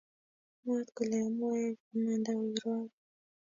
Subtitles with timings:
[0.63, 1.65] Mwaat kole mwoe
[1.95, 2.93] imanda kirwokik